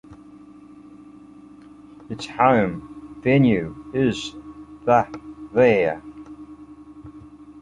Its 2.09 2.25
home 2.25 3.19
venue 3.23 3.91
is 3.93 4.33
the 4.83 5.07
there. 5.53 6.01